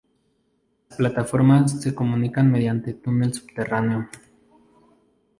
[0.89, 4.09] Las plataformas se comunican mediante túnel subterráneo.